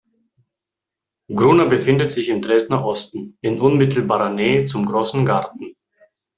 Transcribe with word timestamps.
Gruna 1.29 1.65
befindet 1.65 2.09
sich 2.09 2.29
im 2.29 2.41
Dresdner 2.41 2.83
Osten 2.83 3.37
in 3.41 3.61
unmittelbarer 3.61 4.31
Nähe 4.31 4.65
zum 4.65 4.87
Großen 4.87 5.27
Garten. 5.27 5.75